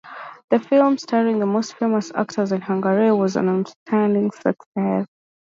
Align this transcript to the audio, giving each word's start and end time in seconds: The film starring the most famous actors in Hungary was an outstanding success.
The 0.49 0.57
film 0.57 0.97
starring 0.97 1.37
the 1.37 1.45
most 1.45 1.75
famous 1.75 2.11
actors 2.15 2.51
in 2.51 2.61
Hungary 2.61 3.11
was 3.11 3.35
an 3.35 3.47
outstanding 3.49 4.31
success. 4.31 5.05